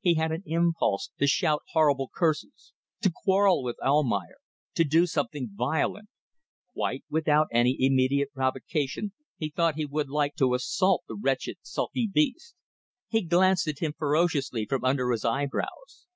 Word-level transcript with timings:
He 0.00 0.14
had 0.14 0.32
an 0.32 0.44
impulse 0.46 1.10
to 1.18 1.26
shout 1.26 1.60
horrible 1.72 2.08
curses, 2.08 2.72
to 3.02 3.12
quarrel 3.14 3.62
with 3.62 3.76
Almayer, 3.82 4.38
to 4.76 4.82
do 4.84 5.06
something 5.06 5.50
violent. 5.52 6.08
Quite 6.72 7.04
without 7.10 7.48
any 7.52 7.76
immediate 7.78 8.32
provocation 8.32 9.12
he 9.36 9.50
thought 9.50 9.74
he 9.74 9.84
would 9.84 10.08
like 10.08 10.36
to 10.36 10.54
assault 10.54 11.02
the 11.06 11.16
wretched, 11.22 11.58
sulky 11.60 12.08
beast. 12.10 12.54
He 13.08 13.20
glanced 13.20 13.68
at 13.68 13.80
him 13.80 13.92
ferociously 13.92 14.64
from 14.64 14.86
under 14.86 15.10
his 15.10 15.26
eyebrows. 15.26 16.06